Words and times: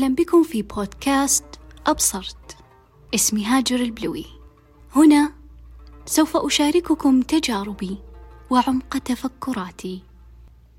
أهلا 0.00 0.14
بكم 0.14 0.42
في 0.42 0.62
بودكاست 0.62 1.44
أبصرت 1.86 2.56
اسمي 3.14 3.44
هاجر 3.44 3.80
البلوي. 3.80 4.26
هنا 4.96 5.32
سوف 6.06 6.36
أشارككم 6.36 7.22
تجاربي 7.22 7.98
وعمق 8.50 8.98
تفكراتي 8.98 10.02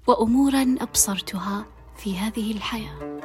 وأمورا 0.07 0.76
أبصرتها 0.79 1.65
في 1.97 2.18
هذه 2.18 2.52
الحياة. 2.52 3.20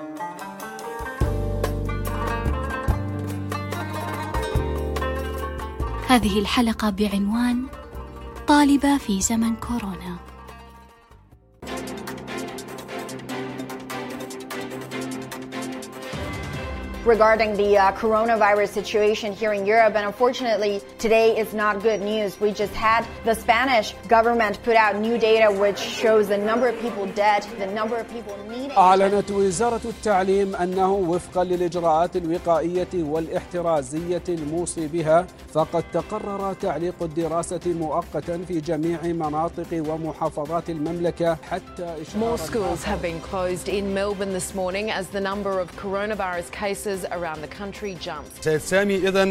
هذه 6.08 6.38
الحلقة 6.38 6.90
بعنوان 6.90 7.66
طالبة 8.46 8.98
في 8.98 9.20
زمن 9.20 9.56
كورونا. 9.56 10.35
regarding 17.05 17.55
the 17.57 17.77
uh, 17.77 17.91
coronavirus 17.93 18.69
situation 18.69 19.33
here 19.33 19.53
in 19.53 19.65
Europe. 19.65 19.95
And 19.95 20.05
unfortunately, 20.05 20.81
today 20.99 21.37
is 21.37 21.53
not 21.53 21.81
good 21.81 22.01
news. 22.01 22.39
We 22.39 22.51
just 22.51 22.73
had 22.73 23.05
the 23.25 23.33
Spanish 23.33 23.93
government 24.07 24.61
put 24.63 24.75
out 24.75 24.95
new 24.97 25.17
data 25.17 25.51
which 25.51 25.79
shows 25.79 26.27
the 26.27 26.37
number 26.37 26.67
of 26.67 26.79
people 26.79 27.05
dead, 27.07 27.43
the 27.57 27.67
number 27.67 27.97
of 27.97 28.09
people 28.09 28.37
needing. 28.49 28.71
أعلنت 28.77 29.31
وزارة 29.31 29.81
التعليم 29.85 30.55
أنه 30.55 30.93
وفقا 30.93 31.43
للإجراءات 31.43 32.15
الوقائية 32.15 32.87
والاحترازية 32.93 34.23
الموصي 34.29 34.87
بها 34.87 35.27
فقد 35.53 35.83
تقرر 35.93 36.53
تعليق 36.53 36.95
الدراسة 37.01 37.59
مؤقتا 37.65 38.45
في 38.47 38.59
جميع 38.59 38.99
مناطق 39.03 39.67
ومحافظات 39.71 40.69
المملكة 40.69 41.37
حتى 41.49 41.95
More 42.19 42.37
schools 42.37 42.83
have 42.83 43.01
been 43.01 43.19
closed 43.21 43.69
in 43.69 43.93
Melbourne 43.93 44.33
this 44.33 44.53
morning 44.55 44.91
as 44.91 45.07
the 45.07 45.21
number 45.21 45.59
of 45.59 45.71
coronavirus 45.75 46.51
cases 46.51 46.94
around 47.11 47.41
the 47.41 47.47
country 47.47 47.95
jumps. 47.95 48.41
سيد 48.41 48.59
سامي 48.59 48.95
إذا 48.95 49.23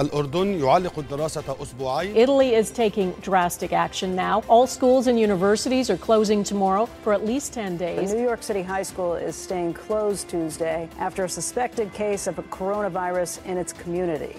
الأردن 0.00 0.60
يعلق 0.60 0.98
الدراسة 0.98 1.56
أسبوعين 1.62 2.16
Italy 2.16 2.54
is 2.54 2.70
taking 2.70 3.12
drastic 3.22 3.72
action 3.72 4.14
now. 4.14 4.42
All 4.48 4.66
schools 4.66 5.06
and 5.06 5.18
universities 5.18 5.90
are 5.90 5.96
closing 5.96 6.44
tomorrow 6.44 6.86
for 7.02 7.12
at 7.12 7.24
least 7.24 7.52
10 7.52 7.78
The 7.78 7.84
days. 7.84 8.12
New 8.12 8.22
York 8.22 8.42
City 8.42 8.62
High 8.62 8.82
School 8.84 9.14
is 9.14 9.36
staying 9.36 9.74
closed 9.74 10.28
Tuesday 10.28 10.88
after 10.98 11.24
a 11.24 11.28
suspected 11.28 11.92
case 11.92 12.26
of 12.26 12.38
a 12.38 12.42
coronavirus 12.42 13.32
in 13.46 13.56
its 13.56 13.72
community. 13.72 14.36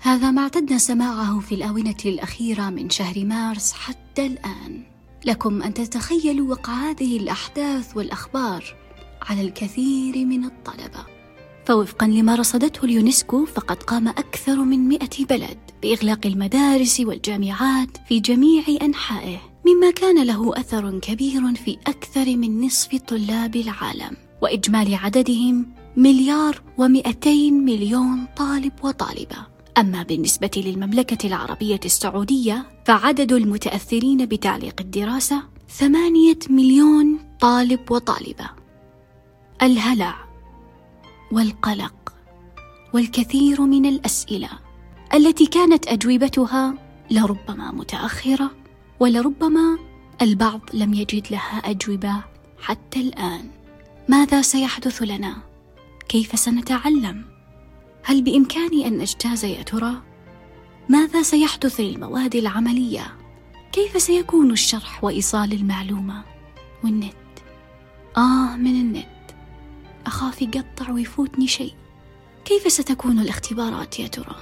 هذا 0.00 0.30
ما 0.30 0.42
اعتدنا 0.42 0.78
سماعه 0.78 1.40
في 1.40 1.54
الآونة 1.54 1.94
الأخيرة 2.04 2.70
من 2.70 2.90
شهر 2.90 3.24
مارس 3.24 3.72
حتى 3.72 4.26
الآن 4.26 4.82
لكم 5.25 5.63
أن 5.63 5.73
تتخيلوا 5.73 6.49
وقع 6.49 6.73
هذه 6.73 7.17
الأحداث 7.17 7.97
والأخبار 7.97 8.75
على 9.21 9.41
الكثير 9.41 10.25
من 10.25 10.45
الطلبة. 10.45 11.05
فوفقا 11.65 12.07
لما 12.07 12.35
رصدته 12.35 12.85
اليونسكو 12.85 13.45
فقد 13.45 13.83
قام 13.83 14.07
أكثر 14.07 14.55
من 14.55 14.87
مئة 14.87 15.25
بلد 15.25 15.57
بإغلاق 15.81 16.25
المدارس 16.25 16.99
والجامعات 16.99 17.97
في 18.07 18.19
جميع 18.19 18.63
أنحائه 18.81 19.37
مما 19.65 19.91
كان 19.91 20.23
له 20.23 20.59
أثر 20.59 20.99
كبير 20.99 21.55
في 21.55 21.77
أكثر 21.87 22.25
من 22.25 22.65
نصف 22.65 22.95
طلاب 22.95 23.55
العالم 23.55 24.17
وإجمالي 24.41 24.95
عددهم 24.95 25.65
مليار 25.97 26.61
ومئتين 26.77 27.65
مليون 27.65 28.25
طالب 28.37 28.71
وطالبة. 28.83 29.50
أما 29.81 30.03
بالنسبة 30.03 30.51
للمملكة 30.55 31.27
العربية 31.27 31.79
السعودية 31.85 32.65
فعدد 32.85 33.31
المتأثرين 33.31 34.25
بتعليق 34.25 34.81
الدراسة 34.81 35.43
ثمانية 35.69 36.39
مليون 36.49 37.19
طالب 37.39 37.91
وطالبة 37.91 38.49
الهلع 39.61 40.15
والقلق 41.31 42.13
والكثير 42.93 43.61
من 43.61 43.85
الأسئلة 43.85 44.49
التي 45.13 45.45
كانت 45.45 45.87
أجوبتها 45.87 46.73
لربما 47.11 47.71
متأخرة 47.71 48.51
ولربما 48.99 49.77
البعض 50.21 50.61
لم 50.73 50.93
يجد 50.93 51.27
لها 51.31 51.57
أجوبة 51.57 52.23
حتى 52.61 53.01
الآن 53.01 53.49
ماذا 54.09 54.41
سيحدث 54.41 55.01
لنا؟ 55.01 55.35
كيف 56.09 56.39
سنتعلم؟ 56.39 57.25
هل 58.03 58.21
بإمكاني 58.21 58.87
أن 58.87 59.01
أجتاز 59.01 59.45
يا 59.45 59.63
ترى؟ 59.63 60.01
ماذا 60.89 61.21
سيحدث 61.21 61.79
للمواد 61.79 62.35
العملية؟ 62.35 63.17
كيف 63.71 64.01
سيكون 64.01 64.51
الشرح 64.51 65.03
وإيصال 65.03 65.53
المعلومة؟ 65.53 66.23
والنت 66.83 67.13
آه 68.17 68.55
من 68.55 68.81
النت 68.81 69.07
أخاف 70.05 70.41
يقطع 70.41 70.91
ويفوتني 70.91 71.47
شيء 71.47 71.73
كيف 72.45 72.71
ستكون 72.71 73.19
الاختبارات 73.19 73.99
يا 73.99 74.07
ترى؟ 74.07 74.35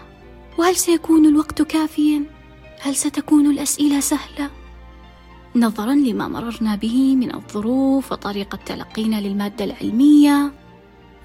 وهل 0.58 0.76
سيكون 0.76 1.26
الوقت 1.26 1.62
كافيا؟ 1.62 2.24
هل 2.82 2.96
ستكون 2.96 3.52
الأسئلة 3.52 4.00
سهلة؟ 4.00 4.50
نظرا 5.56 5.94
لما 5.94 6.28
مررنا 6.28 6.76
به 6.76 7.16
من 7.16 7.36
الظروف 7.36 8.12
وطريقة 8.12 8.60
تلقينا 8.66 9.22
للمادة 9.22 9.66
العلمية 9.66 10.52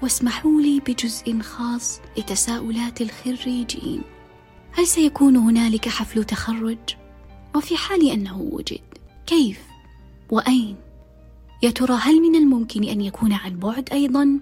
واسمحوا 0.05 0.61
لي 0.61 0.79
بجزء 0.79 1.39
خاص 1.41 1.99
لتساؤلات 2.17 3.01
الخريجين 3.01 4.01
هل 4.71 4.87
سيكون 4.87 5.35
هنالك 5.35 5.89
حفل 5.89 6.23
تخرج؟ 6.23 6.77
وفي 7.55 7.77
حال 7.77 8.09
أنه 8.11 8.37
وجد 8.37 8.81
كيف؟ 9.25 9.59
وأين؟ 10.31 10.75
يا 11.63 11.69
ترى 11.69 11.97
هل 12.01 12.21
من 12.21 12.35
الممكن 12.35 12.83
أن 12.83 13.01
يكون 13.01 13.33
عن 13.33 13.59
بعد 13.59 13.89
أيضا؟ 13.91 14.39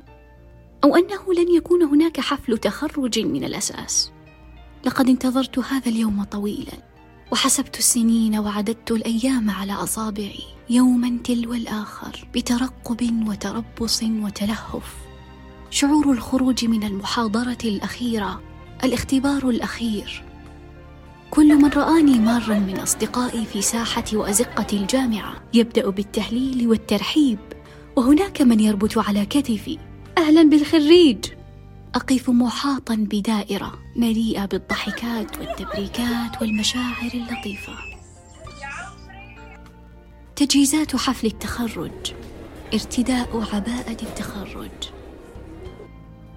أو 0.83 0.95
أنه 0.95 1.33
لن 1.33 1.55
يكون 1.55 1.83
هناك 1.83 2.19
حفل 2.19 2.57
تخرج 2.57 3.19
من 3.19 3.43
الأساس؟ 3.43 4.11
لقد 4.85 5.09
انتظرت 5.09 5.59
هذا 5.59 5.89
اليوم 5.89 6.23
طويلا 6.23 6.77
وحسبت 7.31 7.79
السنين 7.79 8.39
وعددت 8.39 8.91
الأيام 8.91 9.49
على 9.49 9.73
أصابعي 9.73 10.43
يوما 10.69 11.17
تلو 11.23 11.53
الآخر 11.53 12.27
بترقب 12.35 13.27
وتربص 13.27 14.03
وتلهف. 14.03 15.02
شعور 15.73 16.11
الخروج 16.11 16.65
من 16.65 16.83
المحاضرة 16.83 17.57
الأخيرة 17.65 18.41
الاختبار 18.83 19.49
الأخير. 19.49 20.23
كل 21.31 21.55
من 21.55 21.69
رآني 21.69 22.19
مارا 22.19 22.59
من 22.59 22.79
أصدقائي 22.79 23.45
في 23.45 23.61
ساحة 23.61 24.03
وأزقة 24.13 24.67
الجامعة 24.73 25.35
يبدأ 25.53 25.89
بالتهليل 25.89 26.67
والترحيب 26.67 27.39
وهناك 27.95 28.41
من 28.41 28.59
يربط 28.59 28.97
على 28.97 29.25
كتفي 29.25 29.77
أهلا 30.17 30.43
بالخريج! 30.43 31.25
أقف 31.95 32.29
محاطا 32.29 32.95
بدائرة 32.95 33.73
مليئة 33.95 34.45
بالضحكات 34.45 35.39
والتبريكات 35.39 36.41
والمشاعر 36.41 37.11
اللطيفة. 37.13 37.73
تجهيزات 40.35 40.95
حفل 40.95 41.27
التخرج 41.27 42.13
ارتداء 42.73 43.47
عباءة 43.53 43.97
التخرج. 44.03 44.92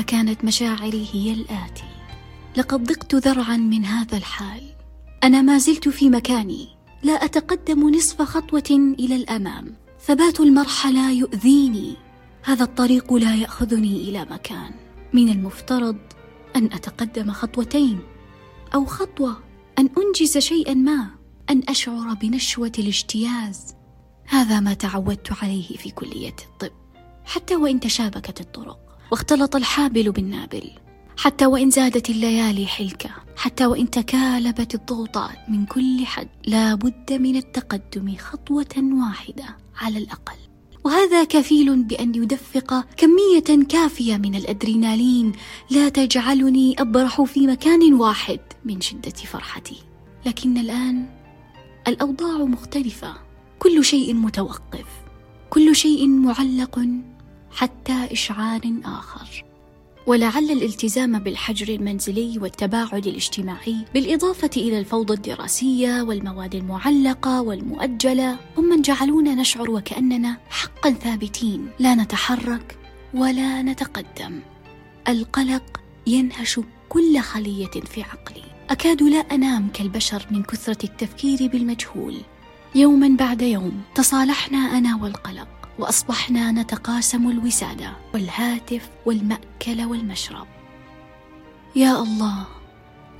فكانت 0.00 0.44
مشاعري 0.44 1.08
هي 1.12 1.32
الآتي. 1.32 1.84
لقد 2.56 2.84
ضقت 2.84 3.14
ذرعا 3.14 3.56
من 3.56 3.84
هذا 3.84 4.16
الحال. 4.16 4.62
أنا 5.24 5.42
ما 5.42 5.58
زلت 5.58 5.88
في 5.88 6.10
مكاني. 6.10 6.68
لا 7.02 7.12
أتقدم 7.12 7.90
نصف 7.90 8.22
خطوة 8.22 8.94
إلى 8.98 9.16
الأمام. 9.16 9.76
ثبات 10.00 10.40
المرحلة 10.40 11.10
يؤذيني. 11.10 11.96
هذا 12.44 12.64
الطريق 12.64 13.14
لا 13.14 13.34
يأخذني 13.34 13.96
إلى 14.08 14.26
مكان. 14.30 14.74
من 15.12 15.28
المفترض 15.28 15.98
أن 16.56 16.64
أتقدم 16.64 17.32
خطوتين 17.32 18.00
أو 18.74 18.84
خطوة 18.84 19.36
أن 19.78 19.88
أنجز 19.98 20.38
شيئا 20.38 20.74
ما 20.74 21.10
أن 21.50 21.62
أشعر 21.68 22.14
بنشوة 22.14 22.72
الاجتياز. 22.78 23.74
هذا 24.26 24.60
ما 24.60 24.74
تعودت 24.74 25.32
عليه 25.42 25.76
في 25.76 25.90
كلية 25.90 26.36
الطب. 26.52 26.72
حتى 27.24 27.56
وإن 27.56 27.80
تشابكت 27.80 28.40
الطرق. 28.40 28.89
واختلط 29.10 29.56
الحابل 29.56 30.12
بالنابل 30.12 30.70
حتى 31.16 31.46
وإن 31.46 31.70
زادت 31.70 32.10
الليالي 32.10 32.66
حلكة 32.66 33.10
حتى 33.36 33.66
وإن 33.66 33.90
تكالبت 33.90 34.74
الضغوطات 34.74 35.36
من 35.48 35.66
كل 35.66 36.06
حد. 36.06 36.28
لا 36.46 36.74
بد 36.74 37.12
من 37.12 37.36
التقدم 37.36 38.16
خطوة 38.16 38.74
واحدة 38.76 39.56
على 39.80 39.98
الأقل. 39.98 40.36
وهذا 40.84 41.24
كفيل 41.24 41.82
بأن 41.82 42.14
يدفق 42.14 42.86
كمية 42.96 43.64
كافية 43.68 44.16
من 44.16 44.34
الأدرينالين. 44.34 45.32
لا 45.70 45.88
تجعلني 45.88 46.76
أبرح 46.78 47.22
في 47.22 47.46
مكان 47.46 47.94
واحد 47.94 48.40
من 48.64 48.80
شدة 48.80 49.10
فرحتي. 49.10 49.76
لكن 50.26 50.58
الآن 50.58 51.06
الأوضاع 51.88 52.44
مختلفة. 52.44 53.14
كل 53.58 53.84
شيء 53.84 54.14
متوقف. 54.14 54.86
كل 55.50 55.76
شيء 55.76 56.08
معلق. 56.08 56.78
حتى 57.52 58.08
إشعار 58.12 58.60
آخر. 58.84 59.44
ولعل 60.06 60.50
الالتزام 60.50 61.18
بالحجر 61.18 61.74
المنزلي 61.74 62.38
والتباعد 62.38 63.06
الاجتماعي 63.06 63.76
بالإضافة 63.94 64.50
إلى 64.56 64.78
الفوضى 64.78 65.14
الدراسية 65.14 66.02
والمواد 66.02 66.54
المعلقة 66.54 67.42
والمؤجلة 67.42 68.36
هم 68.58 68.64
من 68.64 68.82
جعلونا 68.82 69.34
نشعر 69.34 69.70
وكأننا 69.70 70.36
حقا 70.50 70.90
ثابتين 70.90 71.68
لا 71.78 71.94
نتحرك 71.94 72.78
ولا 73.14 73.62
نتقدم. 73.62 74.40
القلق 75.08 75.80
ينهش 76.06 76.60
كل 76.88 77.18
خلية 77.18 77.70
في 77.70 78.02
عقلي. 78.02 78.44
أكاد 78.70 79.02
لا 79.02 79.18
أنام 79.18 79.68
كالبشر 79.74 80.26
من 80.30 80.42
كثرة 80.42 80.84
التفكير 80.84 81.48
بالمجهول. 81.48 82.16
يوما 82.74 83.16
بعد 83.16 83.42
يوم 83.42 83.82
تصالحنا 83.94 84.58
أنا 84.58 84.96
والقلق. 85.02 85.59
وأصبحنا 85.80 86.52
نتقاسم 86.52 87.30
الوسادة 87.30 87.92
والهاتف 88.14 88.90
والمأكل 89.06 89.84
والمشرب. 89.84 90.46
يا 91.76 92.02
الله 92.02 92.46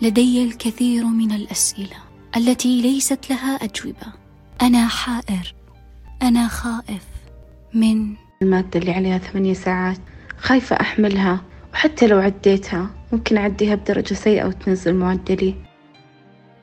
لدي 0.03 0.45
الكثير 0.45 1.05
من 1.05 1.33
الأسئلة 1.33 1.97
التي 2.37 2.83
ليست 2.83 3.31
لها 3.31 3.55
أجوبة. 3.55 4.13
أنا 4.63 4.89
حائر 4.89 5.55
أنا 6.23 6.49
خائف 6.49 7.07
من 7.75 8.15
المادة 8.43 8.81
اللي 8.81 8.93
عليها 8.93 9.19
ثمانية 9.19 9.53
ساعات 9.53 9.99
خايفة 10.39 10.77
أحملها 10.81 11.41
وحتى 11.73 12.07
لو 12.07 12.19
عديتها 12.19 12.91
ممكن 13.13 13.37
أعديها 13.37 13.75
بدرجة 13.75 14.15
سيئة 14.15 14.45
وتنزل 14.45 14.95
معدلي. 14.95 15.55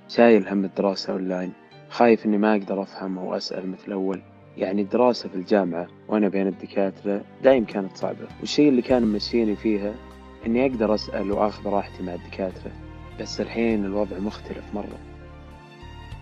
شايل 0.09 0.47
هم 0.47 0.65
الدراسة 0.65 1.13
أونلاين. 1.13 1.53
خايف 1.89 2.25
إني 2.25 2.37
ما 2.37 2.51
أقدر 2.55 2.81
أفهم 2.81 3.17
أو 3.17 3.37
أسأل 3.37 3.71
مثل 3.71 3.91
أول. 3.91 4.21
يعني 4.57 4.81
الدراسة 4.81 5.29
في 5.29 5.35
الجامعة 5.35 5.87
وأنا 6.07 6.27
بين 6.27 6.47
الدكاترة 6.47 7.21
دايم 7.43 7.65
كانت 7.65 7.97
صعبة. 7.97 8.27
والشيء 8.39 8.69
اللي 8.69 8.81
كان 8.81 9.03
ممشيني 9.03 9.55
فيها 9.55 9.93
إني 10.45 10.65
أقدر 10.65 10.95
أسأل 10.95 11.31
وأخذ 11.31 11.69
راحتي 11.69 12.03
مع 12.03 12.13
الدكاترة 12.13 12.71
بس 13.19 13.41
الحين 13.41 13.85
الوضع 13.85 14.19
مختلف 14.19 14.63
مرة. 14.73 14.97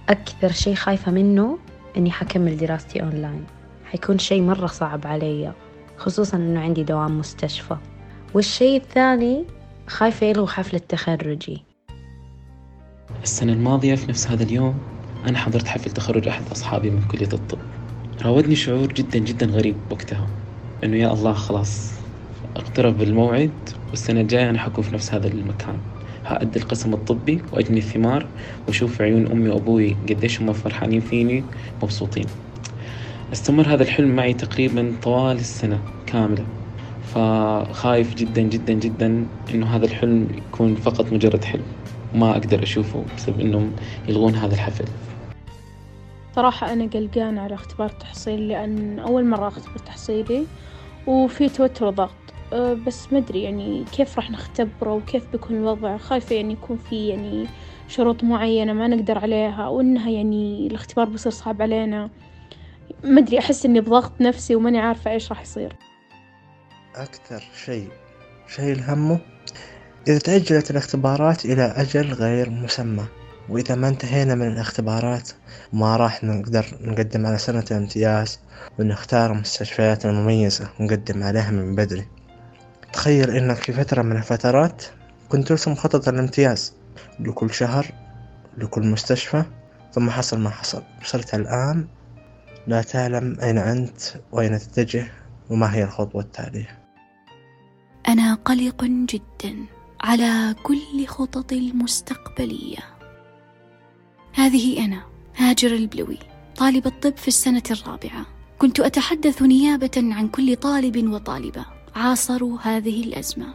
أكثر 0.10 0.52
شيء 0.52 0.76
خايفة 0.76 1.12
منه 1.12 1.58
إني 1.98 2.12
حكمل 2.12 2.58
دراستي 2.58 3.02
أونلاين. 3.02 3.46
حيكون 3.86 4.18
شيء 4.18 4.42
مرة 4.42 4.68
صعب 4.68 5.08
علي 5.08 5.54
خصوصا 5.98 6.38
إنه 6.38 6.60
عندي 6.60 6.84
دوام 6.84 7.20
مستشفى. 7.20 7.78
والشيء 8.34 8.82
الثاني 8.82 9.46
خايفة 9.88 10.28
يلغوا 10.28 10.48
حفلة 10.48 10.82
تخرجي 10.90 11.64
السنة 13.24 13.54
الماضية 13.54 13.96
في 13.96 14.10
نفس 14.10 14.28
هذا 14.28 14.44
اليوم 14.44 14.80
أنا 15.28 15.38
حضرت 15.38 15.68
حفل 15.68 15.92
تخرج 15.92 16.28
أحد 16.28 16.44
أصحابي 16.52 16.90
من 16.90 17.02
كلية 17.12 17.34
الطب. 17.34 17.60
راودني 18.22 18.56
شعور 18.56 18.94
جدا 18.94 19.20
جدا 19.20 19.46
غريب 19.46 19.92
وقتها 19.92 20.30
إنه 20.84 20.98
يا 20.98 21.14
الله 21.14 21.34
خلاص 21.34 22.02
اقترب 22.56 23.02
الموعد 23.02 23.70
والسنة 23.90 24.22
الجاية 24.22 24.50
أنا 24.50 24.60
حكون 24.60 24.84
في 24.84 24.94
نفس 24.94 25.14
هذا 25.14 25.28
المكان. 25.28 25.82
هأدي 26.26 26.60
القسم 26.60 26.94
الطبي 26.94 27.48
وأجني 27.52 27.78
الثمار 27.78 28.32
وأشوف 28.68 29.02
عيون 29.02 29.28
أمي 29.28 29.50
وأبوي 29.50 29.94
قديش 30.10 30.42
هم 30.42 30.54
فرحانين 30.54 31.00
فيني 31.00 31.52
مبسوطين. 31.84 32.26
استمر 33.34 33.68
هذا 33.74 33.84
الحلم 33.84 34.16
معي 34.16 34.34
تقريبا 34.34 35.00
طوال 35.02 35.38
السنة 35.38 35.88
كاملة. 36.06 36.48
فخايف 37.02 38.14
جدا 38.16 38.42
جدا 38.42 38.74
جدا 38.74 39.30
إنه 39.50 39.76
هذا 39.76 39.86
الحلم 39.86 40.28
يكون 40.32 40.76
فقط 40.76 41.14
مجرد 41.14 41.44
حلم. 41.44 41.66
وما 42.14 42.32
أقدر 42.32 42.64
أشوفه 42.64 43.12
بسبب 43.18 43.40
إنهم 43.40 43.76
يلغون 44.08 44.36
هذا 44.36 44.54
الحفل. 44.54 44.86
صراحة 46.36 46.74
أنا 46.74 46.86
قلقانة 46.86 47.42
على 47.42 47.54
اختبار 47.54 47.90
التحصيل 47.90 48.48
لأن 48.48 49.00
أول 49.00 49.26
مرة 49.26 49.48
أختبر 49.48 49.78
تحصيلي 49.78 50.46
وفي 51.08 51.50
توتر 51.50 51.86
وضغط. 51.86 52.16
أه، 52.54 52.74
بس 52.74 53.14
ما 53.14 53.20
أدري 53.20 53.44
يعني 53.44 53.86
كيف 53.92 54.16
راح 54.16 54.32
نختبره 54.32 54.94
وكيف 54.94 55.32
بيكون 55.32 55.58
الوضع؟ 55.58 55.98
خايفة 55.98 56.36
يعني 56.36 56.54
يكون 56.54 56.78
في 56.78 57.08
يعني 57.08 57.48
شروط 57.88 58.24
معينة 58.24 58.74
ما 58.74 58.88
نقدر 58.88 59.18
عليها 59.18 59.68
وإنها 59.68 60.10
يعني 60.10 60.68
الاختبار 60.68 61.10
بيصير 61.10 61.32
صعب 61.32 61.62
علينا. 61.62 62.10
ما 63.04 63.20
أدري 63.22 63.40
أحس 63.40 63.66
إني 63.66 63.82
بضغط 63.82 64.22
نفسي 64.22 64.56
وماني 64.56 64.80
عارفة 64.80 65.12
إيش 65.12 65.30
راح 65.30 65.42
يصير. 65.42 65.76
أكثر 66.96 67.44
شيء 67.66 67.90
شيء 68.48 68.78
همه 68.88 69.20
إذا 70.08 70.20
تأجلت 70.20 70.72
الاختبارات 70.72 71.46
إلى 71.46 71.74
أجل 71.76 72.14
غير 72.14 72.50
مسمى. 72.50 73.06
وإذا 73.50 73.76
ما 73.76 73.88
انتهينا 73.88 74.36
من 74.36 74.48
الاختبارات 74.48 75.30
ما 75.74 75.98
راح 75.98 76.24
نقدر 76.24 76.66
نقدم 76.82 77.26
على 77.26 77.38
سنة 77.38 77.66
الامتياز 77.72 78.40
ونختار 78.80 79.32
المستشفيات 79.32 80.06
المميزة 80.06 80.70
ونقدم 80.80 81.24
عليها 81.24 81.52
من 81.52 81.76
بدري. 81.76 82.08
تخيل 82.94 83.30
إنك 83.30 83.56
في 83.56 83.74
فترة 83.74 84.02
من 84.02 84.18
الفترات 84.18 84.84
كنت 85.30 85.48
ترسم 85.48 85.76
خطط 85.76 86.08
الامتياز. 86.08 86.74
لكل 87.20 87.54
شهر 87.54 87.94
لكل 88.58 88.88
مستشفى 88.88 89.44
ثم 89.94 90.10
حصل 90.10 90.40
ما 90.40 90.50
حصل. 90.50 90.84
وصلت 91.02 91.36
الآن 91.36 91.88
لا 92.68 92.82
تعلم 92.82 93.38
أين 93.40 93.58
أنت 93.58 94.02
وأين 94.32 94.60
تتجه 94.60 95.08
وما 95.50 95.76
هي 95.76 95.84
الخطوة 95.84 96.22
التالية. 96.22 96.80
أنا 98.08 98.34
قلق 98.36 98.84
جدا 98.84 99.56
على 100.02 100.56
كل 100.64 101.08
خططي 101.08 101.58
المستقبلية. 101.58 102.95
هذه 104.36 104.86
أنا 104.86 105.02
هاجر 105.36 105.76
البلوي 105.76 106.18
طالبة 106.58 106.92
طب 107.02 107.18
في 107.18 107.28
السنة 107.28 107.64
الرابعة. 107.72 108.26
كنت 108.60 108.80
أتحدث 108.80 109.42
نيابة 109.42 109.92
عن 109.98 110.28
كل 110.28 110.56
طالب 110.56 111.10
وطالبة. 111.14 111.66
عاصروا 111.96 112.58
هذه 112.62 113.04
الأزمة. 113.04 113.54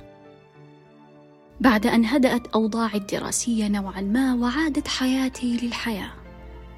بعد 1.61 1.87
أن 1.87 2.05
هدأت 2.05 2.47
أوضاعي 2.47 2.99
الدراسية 2.99 3.69
نوعا 3.69 4.01
ما 4.01 4.35
وعادت 4.35 4.89
حياتي 4.89 5.57
للحياة. 5.57 6.13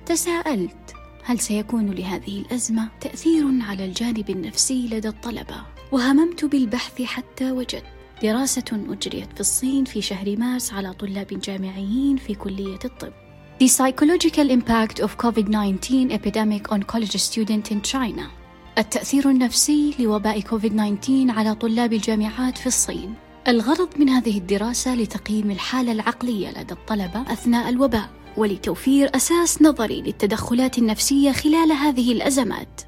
تساءلت 0.06 0.94
هل 1.24 1.40
سيكون 1.40 1.90
لهذه 1.90 2.40
الأزمة 2.40 2.88
تأثير 3.00 3.44
على 3.62 3.84
الجانب 3.84 4.30
النفسي 4.30 4.86
لدى 4.86 5.08
الطلبة؟ 5.08 5.62
وهممت 5.92 6.44
بالبحث 6.44 7.02
حتى 7.02 7.52
وجدت 7.52 7.84
دراسة 8.22 8.64
أجريت 8.72 9.32
في 9.34 9.40
الصين 9.40 9.84
في 9.84 10.02
شهر 10.02 10.36
مارس 10.36 10.72
على 10.72 10.92
طلاب 10.92 11.26
جامعيين 11.26 12.16
في 12.16 12.34
كلية 12.34 12.78
الطب. 12.84 13.21
The 13.62 13.68
Psychological 13.68 14.50
Impact 14.50 14.98
of 14.98 15.16
COVID-19 15.16 16.10
Epidemic 16.10 16.72
on 16.72 16.82
College 16.82 17.16
Students 17.16 17.70
in 17.70 17.80
China. 17.80 18.30
التأثير 18.78 19.30
النفسي 19.30 19.94
لوباء 19.98 20.40
كوفيد-19 20.40 21.30
على 21.30 21.54
طلاب 21.54 21.92
الجامعات 21.92 22.58
في 22.58 22.66
الصين. 22.66 23.14
الغرض 23.48 23.88
من 23.96 24.08
هذه 24.08 24.38
الدراسة 24.38 24.94
لتقييم 24.94 25.50
الحالة 25.50 25.92
العقلية 25.92 26.50
لدى 26.50 26.74
الطلبة 26.74 27.32
أثناء 27.32 27.68
الوباء 27.68 28.10
ولتوفير 28.36 29.10
أساس 29.14 29.62
نظري 29.62 30.02
للتدخلات 30.02 30.78
النفسية 30.78 31.32
خلال 31.32 31.72
هذه 31.72 32.12
الأزمات. 32.12 32.80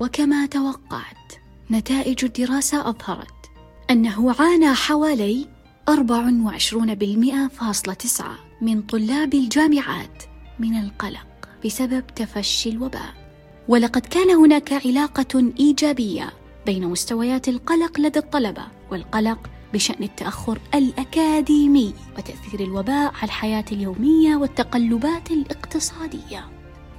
وكما 0.00 0.46
توقعت 0.46 1.32
نتائج 1.70 2.24
الدراسة 2.24 2.88
أظهرت 2.88 3.50
أنه 3.90 4.34
عانى 4.38 4.74
حوالي 4.74 5.48
24.9 5.90 8.51
من 8.62 8.82
طلاب 8.82 9.34
الجامعات 9.34 10.22
من 10.58 10.80
القلق 10.80 11.26
بسبب 11.64 12.06
تفشي 12.06 12.68
الوباء. 12.70 13.14
ولقد 13.68 14.00
كان 14.06 14.30
هناك 14.30 14.86
علاقة 14.86 15.52
إيجابية 15.60 16.32
بين 16.66 16.86
مستويات 16.88 17.48
القلق 17.48 18.00
لدى 18.00 18.18
الطلبة 18.18 18.62
والقلق 18.90 19.50
بشأن 19.74 20.02
التأخر 20.02 20.58
الأكاديمي 20.74 21.94
وتأثير 22.18 22.60
الوباء 22.60 23.12
على 23.14 23.24
الحياة 23.24 23.64
اليومية 23.72 24.36
والتقلبات 24.36 25.30
الاقتصادية. 25.30 26.48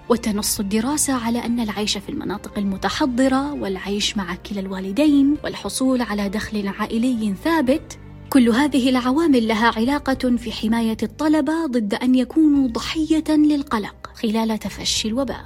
وتنص 0.10 0.60
الدراسة 0.60 1.14
على 1.14 1.46
أن 1.46 1.60
العيش 1.60 1.98
في 1.98 2.10
المناطق 2.10 2.58
المتحضرة 2.58 3.54
والعيش 3.54 4.18
مع 4.18 4.36
كلا 4.36 4.60
الوالدين 4.60 5.38
والحصول 5.44 6.02
على 6.02 6.30
دخل 6.30 6.68
عائلي 6.68 7.36
ثابت 7.44 8.00
كل 8.34 8.50
هذه 8.50 8.90
العوامل 8.90 9.48
لها 9.48 9.74
علاقة 9.78 10.38
في 10.38 10.52
حماية 10.52 10.98
الطلبة 11.04 11.66
ضد 11.66 11.94
أن 11.94 12.16
يكونوا 12.16 12.68
ضحية 12.68 13.24
للقلق 13.30 14.12
خلال 14.14 14.60
تفشي 14.60 15.08
الوباء. 15.08 15.46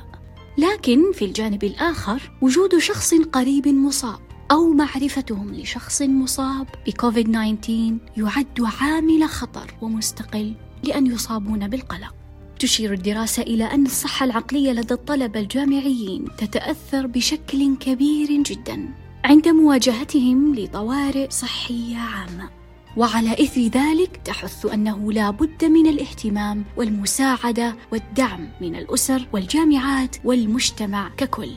لكن 0.57 1.11
في 1.13 1.25
الجانب 1.25 1.63
الآخر 1.63 2.31
وجود 2.41 2.77
شخص 2.77 3.13
قريب 3.13 3.67
مصاب 3.67 4.19
أو 4.51 4.73
معرفتهم 4.73 5.53
لشخص 5.53 6.01
مصاب 6.01 6.67
بكوفيد 6.87 7.31
19 7.31 7.97
يعد 8.17 8.69
عامل 8.81 9.29
خطر 9.29 9.73
ومستقل 9.81 10.53
لأن 10.83 11.05
يصابون 11.05 11.67
بالقلق. 11.67 12.15
تشير 12.59 12.93
الدراسة 12.93 13.43
إلى 13.43 13.63
أن 13.63 13.85
الصحة 13.85 14.25
العقلية 14.25 14.71
لدى 14.71 14.93
الطلبة 14.93 15.39
الجامعيين 15.39 16.25
تتأثر 16.37 17.07
بشكل 17.07 17.75
كبير 17.75 18.43
جدا 18.43 18.93
عند 19.25 19.47
مواجهتهم 19.47 20.55
لطوارئ 20.55 21.29
صحية 21.29 21.97
عامة. 21.97 22.56
وعلى 22.97 23.33
إثر 23.33 23.61
ذلك 23.61 24.19
تحث 24.25 24.65
أنه 24.65 25.11
لا 25.11 25.29
بد 25.29 25.65
من 25.65 25.87
الاهتمام 25.87 26.65
والمساعدة 26.77 27.75
والدعم 27.91 28.49
من 28.61 28.75
الأسر 28.75 29.27
والجامعات 29.33 30.15
والمجتمع 30.23 31.09
ككل. 31.17 31.51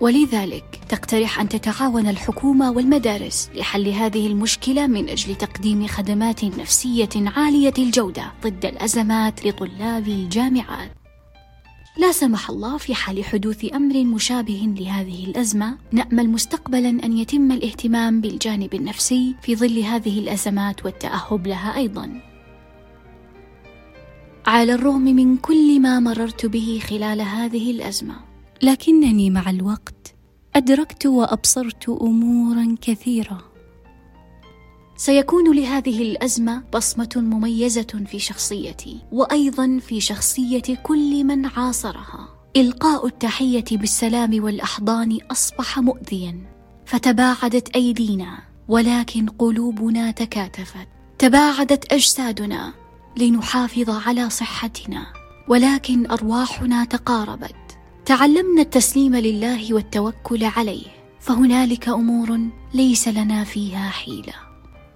ولذلك 0.00 0.80
تقترح 0.88 1.40
أن 1.40 1.48
تتعاون 1.48 2.08
الحكومة 2.08 2.70
والمدارس 2.70 3.50
لحل 3.54 3.88
هذه 3.88 4.26
المشكلة 4.26 4.86
من 4.86 5.08
أجل 5.08 5.34
تقديم 5.34 5.86
خدمات 5.86 6.44
نفسية 6.44 7.08
عالية 7.16 7.74
الجودة 7.78 8.32
ضد 8.44 8.64
الأزمات 8.64 9.46
لطلاب 9.46 10.08
الجامعات. 10.08 11.01
لا 11.96 12.12
سمح 12.12 12.50
الله 12.50 12.76
في 12.76 12.94
حال 12.94 13.24
حدوث 13.24 13.74
أمر 13.74 14.04
مشابه 14.04 14.74
لهذه 14.78 15.24
الأزمة، 15.24 15.78
نأمل 15.92 16.28
مستقبلا 16.28 16.88
أن 16.88 17.18
يتم 17.18 17.52
الاهتمام 17.52 18.20
بالجانب 18.20 18.74
النفسي 18.74 19.34
في 19.42 19.56
ظل 19.56 19.78
هذه 19.78 20.18
الأزمات 20.18 20.84
والتأهب 20.84 21.46
لها 21.46 21.76
أيضا. 21.76 22.20
على 24.46 24.74
الرغم 24.74 25.02
من 25.02 25.36
كل 25.36 25.80
ما 25.80 26.00
مررت 26.00 26.46
به 26.46 26.80
خلال 26.88 27.20
هذه 27.20 27.70
الأزمة، 27.70 28.14
لكنني 28.62 29.30
مع 29.30 29.50
الوقت 29.50 30.14
أدركت 30.56 31.06
وأبصرت 31.06 31.88
امورا 31.88 32.76
كثيرة 32.82 33.51
سيكون 35.02 35.56
لهذه 35.56 36.02
الأزمة 36.02 36.62
بصمة 36.74 37.10
مميزة 37.16 38.04
في 38.06 38.18
شخصيتي 38.18 38.98
وأيضا 39.12 39.80
في 39.88 40.00
شخصية 40.00 40.62
كل 40.82 41.24
من 41.24 41.46
عاصرها. 41.46 42.28
إلقاء 42.56 43.06
التحية 43.06 43.64
بالسلام 43.72 44.44
والأحضان 44.44 45.18
أصبح 45.30 45.78
مؤذيا. 45.78 46.40
فتباعدت 46.86 47.68
أيدينا 47.76 48.38
ولكن 48.68 49.26
قلوبنا 49.28 50.10
تكاتفت. 50.10 50.88
تباعدت 51.18 51.92
أجسادنا 51.92 52.72
لنحافظ 53.16 53.90
على 54.06 54.30
صحتنا 54.30 55.06
ولكن 55.48 56.10
أرواحنا 56.10 56.84
تقاربت. 56.84 57.78
تعلمنا 58.04 58.62
التسليم 58.62 59.16
لله 59.16 59.74
والتوكل 59.74 60.44
عليه. 60.44 60.86
فهنالك 61.20 61.88
أمور 61.88 62.40
ليس 62.74 63.08
لنا 63.08 63.44
فيها 63.44 63.90
حيلة. 63.90 64.51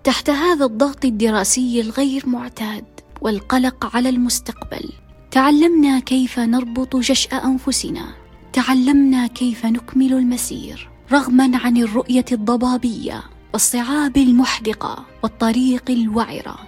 تحت 0.07 0.31
هذا 0.31 0.65
الضغط 0.65 1.05
الدراسي 1.05 1.81
الغير 1.81 2.29
معتاد 2.29 2.85
والقلق 3.21 3.97
على 3.97 4.09
المستقبل 4.09 4.93
تعلمنا 5.31 5.99
كيف 6.01 6.39
نربط 6.39 6.97
جشا 6.97 7.37
أنفسنا 7.37 8.15
تعلمنا 8.53 9.27
كيف 9.27 9.67
نكمل 9.67 10.13
المسير 10.13 10.91
رغما 11.13 11.59
عن 11.59 11.77
الرؤية 11.77 12.25
الضبابية 12.33 13.23
والصعاب 13.53 14.17
المحدقة 14.17 15.05
والطريق 15.23 15.91
الوعرة. 15.91 16.59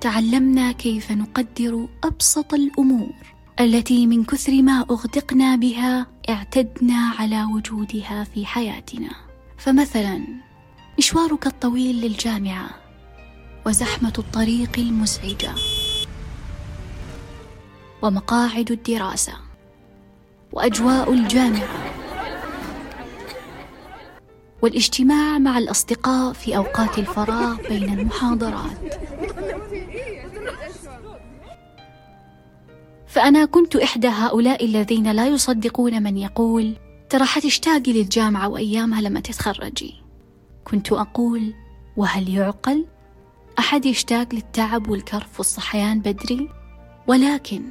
تعلمنا 0.00 0.72
كيف 0.72 1.12
نقدر 1.12 1.88
أبسط 2.04 2.54
الأمور 2.54 3.14
التي 3.60 4.06
من 4.06 4.24
كثر 4.24 4.62
ما 4.62 4.84
أغدقنا 4.90 5.56
بها 5.56 6.06
اعتدنا 6.28 7.12
على 7.18 7.44
وجودها 7.44 8.24
في 8.24 8.46
حياتنا. 8.46 9.10
فمثلا 9.58 10.47
مشوارك 10.98 11.46
الطويل 11.46 12.00
للجامعة 12.00 12.70
وزحمة 13.66 14.12
الطريق 14.18 14.78
المزعجة 14.78 15.54
ومقاعد 18.02 18.70
الدراسة 18.70 19.32
وأجواء 20.52 21.12
الجامعة 21.12 21.68
والاجتماع 24.62 25.38
مع 25.38 25.58
الأصدقاء 25.58 26.32
في 26.32 26.56
أوقات 26.56 26.98
الفراغ 26.98 27.68
بين 27.68 27.98
المحاضرات. 27.98 28.96
فأنا 33.06 33.44
كنت 33.44 33.76
إحدى 33.76 34.08
هؤلاء 34.08 34.64
الذين 34.64 35.12
لا 35.12 35.26
يصدقون 35.26 36.02
من 36.02 36.16
يقول 36.16 36.76
ترى 37.10 37.24
حتشتاقي 37.24 37.92
للجامعة 37.92 38.48
وأيامها 38.48 39.00
لما 39.00 39.20
تتخرجي. 39.20 40.07
كنت 40.70 40.92
أقول 40.92 41.54
وهل 41.96 42.28
يعقل؟ 42.28 42.86
أحد 43.58 43.86
يشتاق 43.86 44.34
للتعب 44.34 44.88
والكرف 44.88 45.38
والصحيان 45.38 46.00
بدري؟ 46.00 46.48
ولكن 47.06 47.62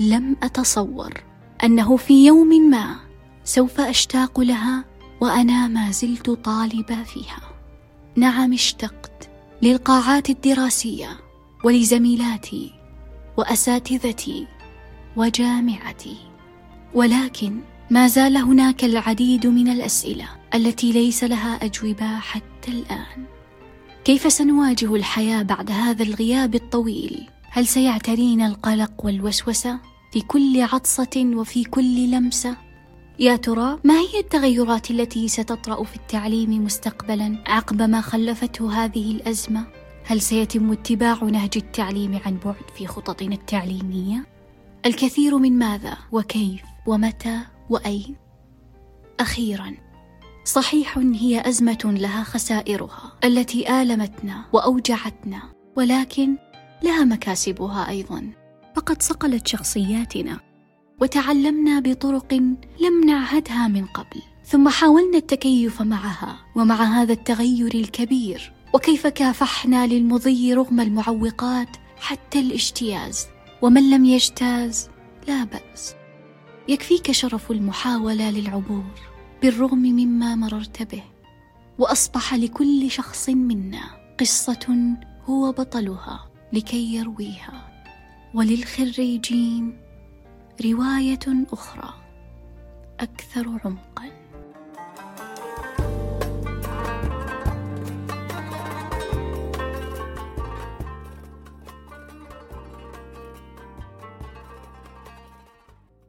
لم 0.00 0.36
أتصور 0.42 1.12
أنه 1.64 1.96
في 1.96 2.26
يوم 2.26 2.48
ما 2.48 2.96
سوف 3.44 3.80
أشتاق 3.80 4.40
لها 4.40 4.84
وأنا 5.20 5.68
ما 5.68 5.90
زلت 5.90 6.30
طالبة 6.30 7.02
فيها 7.02 7.40
نعم 8.16 8.52
اشتقت 8.52 9.30
للقاعات 9.62 10.30
الدراسية 10.30 11.08
ولزميلاتي 11.64 12.72
وأساتذتي 13.36 14.46
وجامعتي 15.16 16.16
ولكن 16.94 17.60
ما 17.90 18.06
زال 18.06 18.36
هناك 18.36 18.84
العديد 18.84 19.46
من 19.46 19.68
الأسئلة 19.68 20.28
التي 20.54 20.92
ليس 20.92 21.24
لها 21.24 21.64
أجوبة 21.64 22.18
حتى 22.18 22.70
الآن. 22.70 23.24
كيف 24.04 24.32
سنواجه 24.32 24.94
الحياة 24.94 25.42
بعد 25.42 25.70
هذا 25.70 26.02
الغياب 26.02 26.54
الطويل؟ 26.54 27.28
هل 27.50 27.66
سيعترينا 27.66 28.46
القلق 28.46 28.92
والوسوسة 29.04 29.78
في 30.12 30.20
كل 30.20 30.62
عطسة 30.62 31.30
وفي 31.34 31.64
كل 31.64 32.10
لمسة؟ 32.10 32.56
يا 33.18 33.36
ترى 33.36 33.78
ما 33.84 33.94
هي 33.94 34.20
التغيرات 34.20 34.90
التي 34.90 35.28
ستطرأ 35.28 35.84
في 35.84 35.96
التعليم 35.96 36.64
مستقبلا 36.64 37.44
عقب 37.46 37.82
ما 37.82 38.00
خلفته 38.00 38.84
هذه 38.84 39.10
الأزمة؟ 39.10 39.66
هل 40.04 40.20
سيتم 40.20 40.72
اتباع 40.72 41.24
نهج 41.24 41.50
التعليم 41.56 42.20
عن 42.26 42.38
بعد 42.44 42.70
في 42.76 42.86
خططنا 42.86 43.34
التعليمية؟ 43.34 44.26
الكثير 44.86 45.38
من 45.38 45.58
ماذا 45.58 45.96
وكيف 46.12 46.62
ومتى؟ 46.86 47.38
واين 47.72 48.16
أخيرا 49.20 49.74
صحيح 50.44 50.98
هي 50.98 51.48
أزمة 51.48 51.94
لها 51.98 52.22
خسائرها 52.22 53.12
التي 53.24 53.82
آلمتنا 53.82 54.44
وأوجعتنا 54.52 55.42
ولكن 55.76 56.36
لها 56.82 57.04
مكاسبها 57.04 57.88
أيضا. 57.88 58.32
فقد 58.76 59.02
صقلت 59.02 59.46
شخصياتنا 59.46 60.40
وتعلمنا 61.00 61.80
بطرق 61.80 62.34
لم 62.80 63.04
نعهدها 63.06 63.68
من 63.68 63.86
قبل. 63.86 64.22
ثم 64.44 64.68
حاولنا 64.68 65.18
التكيف 65.18 65.82
معها 65.82 66.36
ومع 66.56 66.82
هذا 66.82 67.12
التغير 67.12 67.74
الكبير. 67.74 68.52
وكيف 68.74 69.06
كافحنا 69.06 69.86
للمضي 69.86 70.54
رغم 70.54 70.80
المعوقات 70.80 71.76
حتى 72.00 72.40
الاجتياز 72.40 73.26
ومن 73.62 73.90
لم 73.90 74.04
يجتاز 74.04 74.88
لا 75.28 75.44
بأس. 75.44 75.94
يكفيك 76.68 77.12
شرف 77.12 77.50
المحاولة 77.50 78.30
للعبور 78.30 78.84
بالرغم 79.42 79.78
مما 79.78 80.34
مررت 80.34 80.82
به 80.82 81.02
وأصبح 81.78 82.34
لكل 82.34 82.90
شخص 82.90 83.28
منا 83.28 84.14
قصة 84.20 84.94
هو 85.24 85.52
بطلها 85.52 86.30
لكي 86.52 86.94
يرويها. 86.94 87.68
وللخريجين 88.34 89.80
رواية 90.64 91.46
أخرى 91.52 91.94
أكثر 93.00 93.48
عمقا. 93.64 94.21